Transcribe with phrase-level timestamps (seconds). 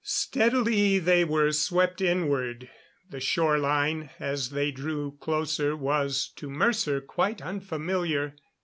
[0.03, 2.67] Steadily they were swept inward.
[3.11, 8.33] The shore line, as they drew closer, was to Mercer quite unfamiliar.